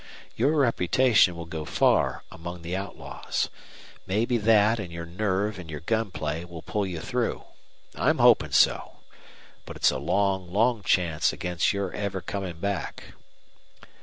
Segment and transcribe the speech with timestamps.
[0.35, 3.49] Your reputation will go far among the outlaws.
[4.07, 7.43] Maybe that and your nerve and your gun play will pull you through.
[7.93, 9.01] I'm hoping so.
[9.63, 13.13] But it's a long, long chance against your ever coming back."